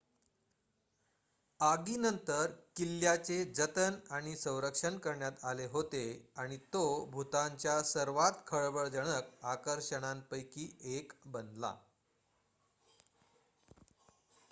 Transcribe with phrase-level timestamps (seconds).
[1.59, 6.01] आगीनंतर किल्ल्याचे जतन आणि संरक्षण करण्यात आले होते
[6.35, 6.83] आणि तो
[7.11, 10.67] भूतानच्या सर्वात खळबळजनक आकर्षणांपैकी
[10.95, 11.73] एक बनला